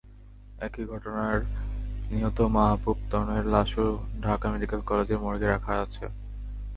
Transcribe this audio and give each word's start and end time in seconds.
একই 0.59 0.85
ঘটনায় 0.85 1.41
নিহত 2.09 2.37
মাহবুব 2.55 2.97
তনয়ের 3.11 3.45
লাশও 3.45 3.87
ঢাকা 4.21 4.47
মেডিকেল 4.53 4.81
কলেজের 4.89 5.19
মর্গে 5.19 5.47
রাখা 5.47 5.73
আছে। 5.81 6.05